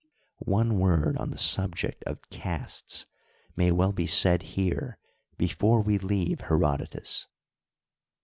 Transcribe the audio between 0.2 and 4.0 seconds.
One word on the subject of castes may well